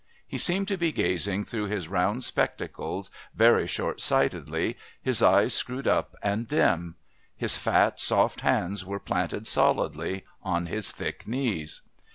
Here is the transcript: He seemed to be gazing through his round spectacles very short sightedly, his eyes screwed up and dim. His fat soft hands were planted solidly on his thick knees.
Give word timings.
He 0.27 0.39
seemed 0.39 0.67
to 0.69 0.77
be 0.77 0.91
gazing 0.91 1.43
through 1.43 1.65
his 1.67 1.87
round 1.87 2.23
spectacles 2.23 3.11
very 3.35 3.67
short 3.67 4.01
sightedly, 4.01 4.75
his 4.99 5.21
eyes 5.21 5.53
screwed 5.53 5.87
up 5.87 6.15
and 6.23 6.47
dim. 6.47 6.95
His 7.37 7.55
fat 7.55 8.01
soft 8.01 8.41
hands 8.41 8.83
were 8.83 8.97
planted 8.99 9.45
solidly 9.45 10.23
on 10.41 10.65
his 10.65 10.91
thick 10.91 11.27
knees. 11.27 11.83